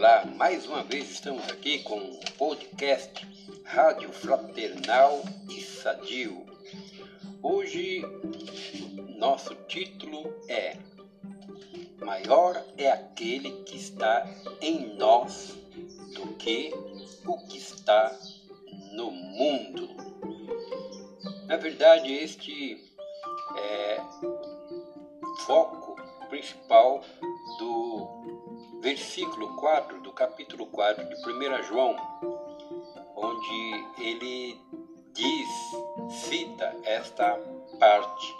[0.00, 3.28] Olá, mais uma vez estamos aqui com o podcast
[3.64, 6.46] Rádio Fraternal e Sadio.
[7.42, 8.00] Hoje,
[9.18, 10.78] nosso título é
[11.98, 14.26] Maior é aquele que está
[14.62, 15.54] em nós
[16.14, 16.72] do que
[17.26, 18.18] o que está
[18.92, 19.90] no mundo.
[21.46, 22.82] Na verdade, este
[23.54, 24.00] é
[25.44, 25.94] foco
[26.30, 27.04] principal
[27.58, 28.49] do
[28.80, 31.96] versículo 4 do capítulo 4 de 1 João,
[33.14, 34.58] onde ele
[35.12, 35.48] diz,
[36.10, 37.38] cita esta
[37.78, 38.34] parte,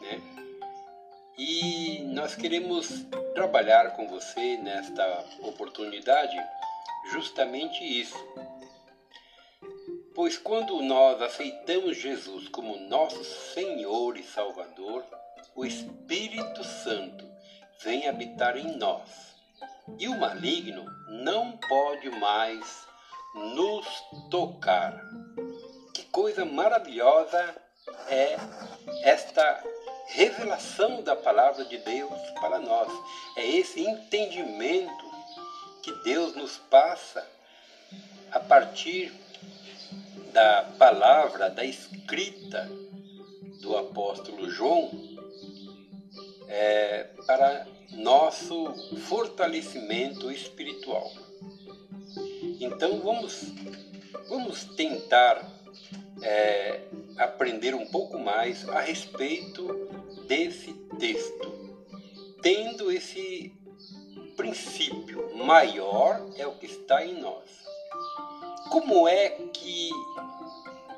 [0.00, 0.20] né?
[1.38, 3.04] E nós queremos
[3.34, 6.36] trabalhar com você nesta oportunidade
[7.12, 8.18] justamente isso.
[10.14, 15.04] Pois quando nós aceitamos Jesus como nosso Senhor e Salvador,
[15.56, 17.28] o Espírito Santo
[17.80, 19.33] vem habitar em nós.
[19.98, 22.86] E o maligno não pode mais
[23.34, 23.86] nos
[24.30, 24.98] tocar.
[25.92, 27.54] Que coisa maravilhosa
[28.08, 28.36] é
[29.02, 29.62] esta
[30.06, 32.88] revelação da palavra de Deus para nós.
[33.36, 35.04] É esse entendimento
[35.82, 37.26] que Deus nos passa
[38.32, 39.12] a partir
[40.32, 42.68] da palavra, da escrita
[43.60, 44.90] do apóstolo João,
[46.48, 48.72] é, para nosso
[49.08, 51.10] fortalecimento espiritual.
[52.60, 53.42] Então vamos,
[54.28, 55.50] vamos tentar
[56.22, 56.80] é,
[57.18, 59.66] aprender um pouco mais a respeito
[60.26, 61.76] desse texto,
[62.42, 63.52] tendo esse
[64.36, 67.44] princípio maior é o que está em nós.
[68.70, 69.90] Como é que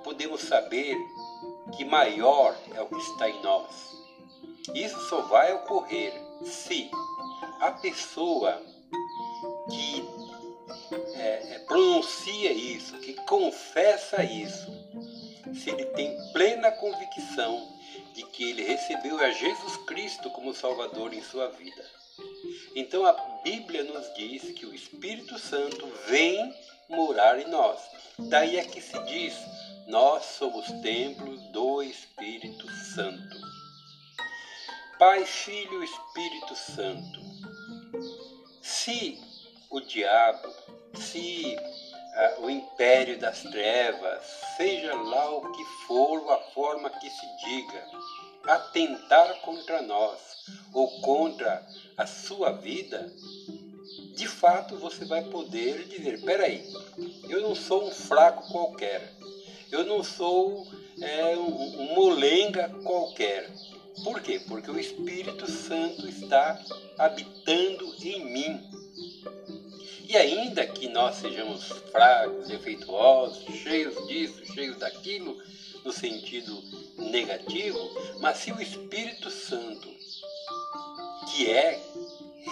[0.03, 0.97] podemos saber
[1.77, 3.96] que maior é o que está em nós?
[4.75, 6.13] Isso só vai ocorrer
[6.45, 6.91] se
[7.61, 8.63] a pessoa
[9.71, 10.05] que
[11.15, 14.67] é, é, pronuncia isso, que confessa isso,
[15.55, 17.77] se ele tem plena convicção
[18.15, 21.85] de que ele recebeu a Jesus Cristo como Salvador em sua vida.
[22.75, 23.13] Então a
[23.43, 26.55] Bíblia nos diz que o Espírito Santo vem
[26.89, 27.81] morar em nós.
[28.19, 29.35] Daí é que se diz:
[29.87, 33.46] nós somos templos do Espírito Santo.
[34.99, 37.21] Pai, Filho e Espírito Santo.
[38.63, 39.21] Se
[39.69, 40.49] o diabo,
[40.95, 44.25] se uh, o império das trevas,
[44.57, 47.87] seja lá o que for, a forma que se diga,
[48.49, 50.19] atentar contra nós
[50.73, 51.63] ou contra
[51.99, 53.13] a sua vida,
[54.15, 56.65] de fato você vai poder dizer: peraí,
[57.29, 59.13] eu não sou um fraco qualquer,
[59.71, 60.67] eu não sou
[61.03, 63.47] é, um molenga qualquer,
[64.03, 64.41] por quê?
[64.47, 66.61] Porque o Espírito Santo está
[66.99, 68.61] habitando em mim.
[70.09, 75.37] E ainda que nós sejamos fracos, defeituosos, cheios disso, cheios daquilo,
[75.85, 76.63] no sentido
[76.97, 77.79] negativo,
[78.21, 79.89] mas se o Espírito Santo,
[81.29, 81.81] que é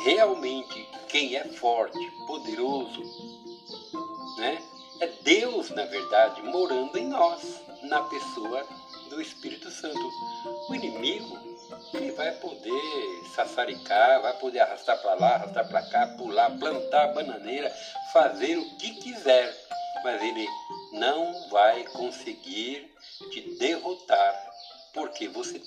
[0.05, 3.03] realmente quem é forte, poderoso,
[4.39, 4.63] né?
[5.01, 8.67] É Deus, na verdade, morando em nós, na pessoa
[9.15, 10.11] do Espírito Santo.
[10.69, 11.39] O inimigo
[11.95, 17.71] ele vai poder sassaricar, vai poder arrastar para lá, arrastar para cá, pular, plantar bananeira,
[18.13, 19.55] fazer o que quiser,
[20.03, 20.47] mas ele
[20.93, 22.93] não vai conseguir
[23.31, 24.35] te derrotar,
[24.93, 25.61] porque você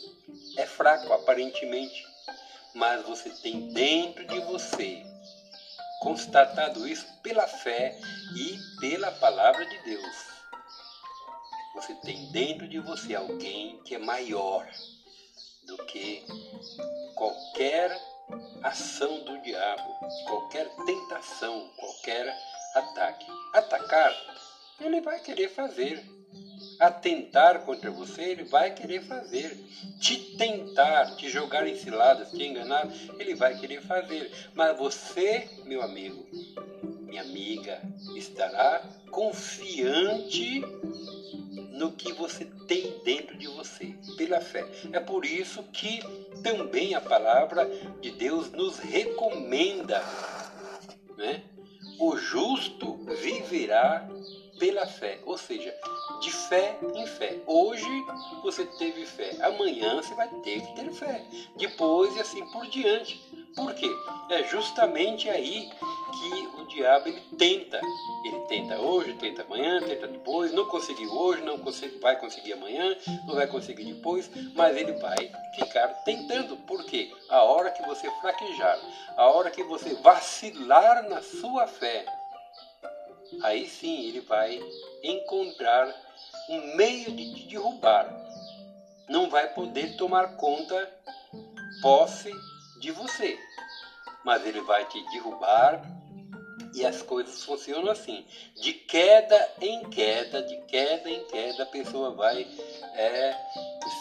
[0.58, 2.06] é fraco aparentemente,
[2.76, 5.02] mas você tem dentro de você
[6.00, 7.98] constatado isso pela fé
[8.36, 10.37] e pela palavra de Deus
[11.78, 14.68] você tem dentro de você alguém que é maior
[15.68, 16.24] do que
[17.14, 17.96] qualquer
[18.64, 19.84] ação do diabo,
[20.26, 22.36] qualquer tentação, qualquer
[22.74, 23.28] ataque.
[23.54, 24.12] Atacar,
[24.82, 26.04] ele vai querer fazer.
[26.80, 29.56] Atentar contra você, ele vai querer fazer.
[30.00, 32.88] Te tentar, te jogar em ciladas, te enganar,
[33.20, 34.32] ele vai querer fazer.
[34.56, 36.28] Mas você, meu amigo,
[37.08, 37.80] minha amiga,
[38.16, 38.82] estará
[39.12, 40.62] confiante
[41.72, 44.66] no que você tem dentro de você, pela fé.
[44.92, 46.00] É por isso que
[46.44, 47.66] também a palavra
[48.02, 50.02] de Deus nos recomenda,
[51.18, 51.44] né?
[52.00, 54.08] O justo viverá
[54.60, 55.74] pela fé, ou seja,
[56.22, 57.42] de fé em fé.
[57.46, 57.86] Hoje
[58.42, 61.24] você teve fé, amanhã você vai ter que ter fé,
[61.58, 63.20] depois e assim por diante,
[63.58, 63.90] Por quê?
[64.30, 67.82] É justamente aí que o diabo ele tenta.
[68.24, 72.96] Ele tenta hoje, tenta amanhã, tenta depois, não conseguiu hoje, não consegue, vai conseguir amanhã,
[73.26, 76.56] não vai conseguir depois, mas ele vai ficar tentando.
[76.68, 77.12] Por quê?
[77.30, 78.80] A hora que você fraquejar,
[79.16, 82.06] a hora que você vacilar na sua fé,
[83.42, 84.60] aí sim ele vai
[85.04, 85.92] encontrar
[86.50, 88.08] um meio de te derrubar.
[89.10, 90.92] Não vai poder tomar conta,
[91.82, 92.32] posse
[92.80, 93.38] de você,
[94.24, 95.82] mas ele vai te derrubar
[96.74, 98.26] e as coisas funcionam assim.
[98.62, 102.48] De queda em queda, de queda em queda, a pessoa vai
[102.94, 103.36] é,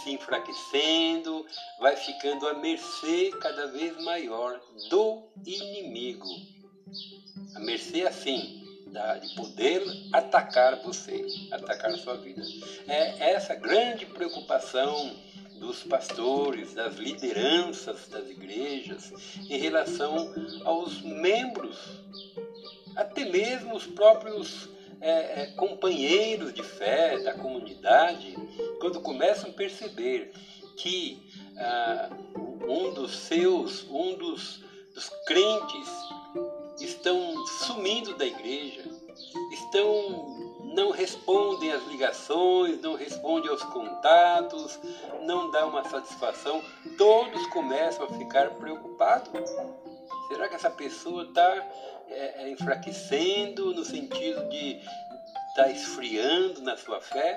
[0.03, 1.47] se enfraquecendo,
[1.81, 6.29] vai ficando à mercê cada vez maior do inimigo.
[7.55, 8.63] A mercê assim,
[9.21, 9.83] de poder
[10.13, 12.43] atacar você, atacar sua vida.
[12.87, 15.17] É essa grande preocupação
[15.59, 19.13] dos pastores, das lideranças das igrejas
[19.49, 20.33] em relação
[20.65, 21.77] aos membros,
[22.95, 24.69] até mesmo os próprios
[25.01, 28.35] é, é, companheiros de fé da comunidade,
[28.81, 30.31] quando começam a perceber
[30.77, 31.19] que
[31.59, 32.09] ah,
[32.67, 34.63] um dos seus, um dos,
[34.95, 35.89] dos crentes
[36.81, 38.85] estão sumindo da igreja,
[42.07, 44.79] ligações, não respondem aos contatos,
[45.23, 46.63] não dá uma satisfação,
[46.97, 49.51] todos começam a ficar preocupados.
[50.29, 51.67] Será que essa pessoa está
[52.09, 57.37] é, é, enfraquecendo no sentido de estar tá esfriando na sua fé?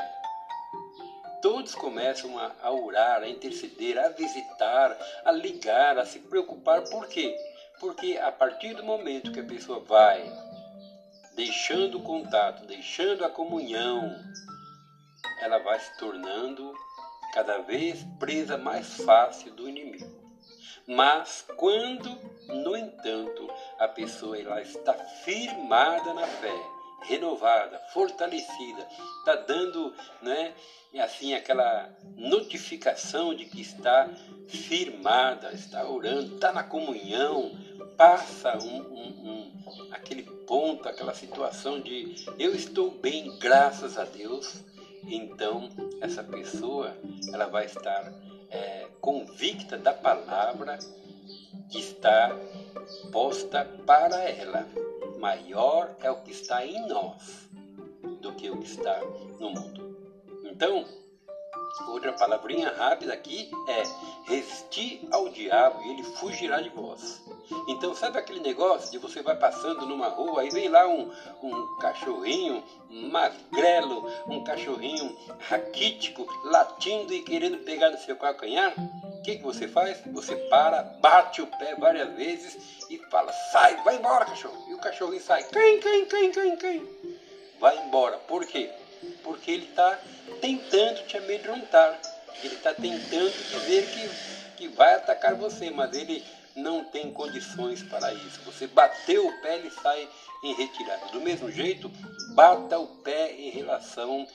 [1.42, 6.84] Todos começam a, a orar, a interceder, a visitar, a ligar, a se preocupar.
[6.90, 7.36] Por quê?
[7.80, 10.30] Porque a partir do momento que a pessoa vai
[11.40, 14.14] deixando o contato, deixando a comunhão,
[15.40, 16.74] ela vai se tornando
[17.34, 20.20] cada vez presa mais fácil do inimigo.
[20.88, 22.10] Mas quando,
[22.48, 23.48] no entanto,
[23.78, 26.56] a pessoa ela está firmada na fé,
[27.04, 28.88] renovada, fortalecida,
[29.20, 30.54] está dando, né,
[31.00, 34.10] assim aquela notificação de que está
[34.48, 37.52] firmada, está orando, está na comunhão,
[37.96, 44.64] passa um, um, um, aquele ponto, aquela situação de eu estou bem, graças a Deus,
[45.04, 45.70] então
[46.02, 46.96] essa pessoa
[47.34, 48.14] ela vai estar
[48.50, 50.78] é, convicta da palavra
[51.70, 52.36] que está
[53.12, 54.68] posta para ela.
[55.20, 57.50] Maior é o que está em nós
[58.22, 59.00] do que o que está
[59.40, 59.98] no mundo.
[60.46, 60.86] Então,
[61.88, 63.84] Outra palavrinha rápida aqui é
[64.24, 67.22] resistir ao diabo e ele fugirá de vós.
[67.68, 71.12] Então, sabe aquele negócio de você vai passando numa rua e vem lá um,
[71.42, 75.16] um cachorrinho magrelo, um cachorrinho
[75.48, 78.74] raquítico, latindo e querendo pegar no seu calcanhar?
[79.04, 80.00] O que, que você faz?
[80.14, 82.58] Você para, bate o pé várias vezes
[82.90, 84.66] e fala: sai, vai embora, cachorro.
[84.70, 86.88] E o cachorrinho sai: quem, quem, quem, quem, quem?
[87.60, 88.18] Vai embora.
[88.18, 88.70] Por quê?
[89.24, 90.00] Porque ele está
[90.42, 92.00] tentando te amedrontar.
[92.44, 96.24] Ele está tentando dizer que, que vai atacar você, mas ele
[96.56, 98.40] não tem condições para isso.
[98.46, 100.08] Você bateu o pé, ele sai
[100.44, 101.08] em retirada.
[101.08, 101.92] Do mesmo jeito,
[102.34, 104.28] bata o pé em relação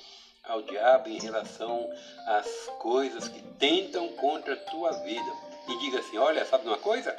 [0.43, 1.91] ao diabo, em relação
[2.27, 2.47] às
[2.79, 5.33] coisas que tentam contra a tua vida.
[5.69, 7.17] E diga assim: olha, sabe uma coisa?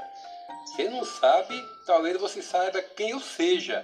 [0.65, 1.55] Você não sabe,
[1.85, 3.83] talvez você saiba quem eu seja,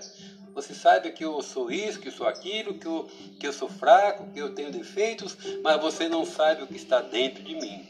[0.53, 3.09] você sabe que eu sou isso, que eu sou aquilo, que eu,
[3.39, 7.01] que eu sou fraco, que eu tenho defeitos, mas você não sabe o que está
[7.01, 7.87] dentro de mim.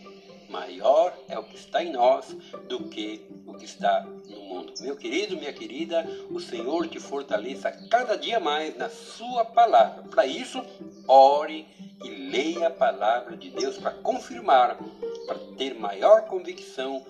[0.50, 2.36] Maior é o que está em nós
[2.68, 4.74] do que o que está no mundo.
[4.82, 10.04] Meu querido, minha querida, o Senhor te fortaleça cada dia mais na Sua palavra.
[10.04, 10.62] Para isso,
[11.08, 11.66] ore
[12.04, 14.78] e leia a palavra de Deus para confirmar,
[15.26, 17.06] para ter maior convicção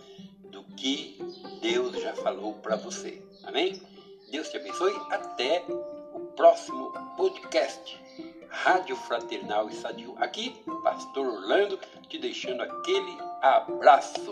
[0.52, 1.18] do que
[1.62, 3.22] Deus já falou para você.
[3.44, 3.82] Amém?
[4.32, 4.96] Deus te abençoe.
[5.10, 5.66] Até
[6.14, 8.00] o próximo podcast.
[8.48, 10.16] Rádio Fraternal e Sadio.
[10.20, 14.32] Aqui, Pastor Orlando, te deixando aquele abraço.